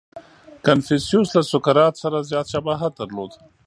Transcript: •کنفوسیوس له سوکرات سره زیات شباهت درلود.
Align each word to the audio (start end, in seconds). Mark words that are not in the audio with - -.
•کنفوسیوس 0.65 1.29
له 1.37 1.41
سوکرات 1.51 1.93
سره 2.03 2.17
زیات 2.29 2.47
شباهت 2.53 2.91
درلود. 2.99 3.31